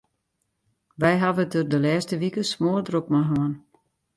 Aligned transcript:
Wy 1.01 1.13
hawwe 1.21 1.43
it 1.45 1.51
der 1.53 1.65
de 1.71 1.77
lêste 1.85 2.15
wiken 2.21 2.45
smoardrok 2.51 3.07
mei 3.11 3.25
hân. 3.29 3.53